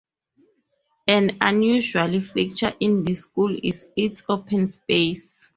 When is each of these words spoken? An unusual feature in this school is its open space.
An 1.07 1.37
unusual 1.41 2.21
feature 2.21 2.73
in 2.79 3.03
this 3.03 3.21
school 3.21 3.55
is 3.61 3.85
its 3.95 4.23
open 4.27 4.65
space. 4.65 5.47